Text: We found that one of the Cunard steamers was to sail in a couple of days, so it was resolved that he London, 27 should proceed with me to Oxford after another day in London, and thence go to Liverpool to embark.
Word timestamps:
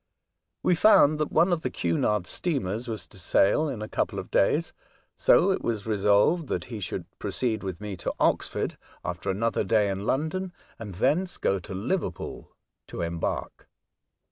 We 0.63 0.73
found 0.73 1.19
that 1.19 1.31
one 1.31 1.53
of 1.53 1.61
the 1.61 1.69
Cunard 1.69 2.25
steamers 2.25 2.87
was 2.87 3.05
to 3.05 3.19
sail 3.19 3.69
in 3.69 3.83
a 3.83 3.87
couple 3.87 4.17
of 4.17 4.31
days, 4.31 4.73
so 5.15 5.51
it 5.51 5.61
was 5.61 5.85
resolved 5.85 6.47
that 6.47 6.63
he 6.63 6.77
London, 6.77 6.79
27 6.79 6.81
should 6.81 7.19
proceed 7.19 7.61
with 7.61 7.79
me 7.79 7.95
to 7.97 8.13
Oxford 8.19 8.79
after 9.05 9.29
another 9.29 9.63
day 9.63 9.89
in 9.89 10.07
London, 10.07 10.53
and 10.79 10.95
thence 10.95 11.37
go 11.37 11.59
to 11.59 11.75
Liverpool 11.75 12.51
to 12.87 13.03
embark. 13.03 13.67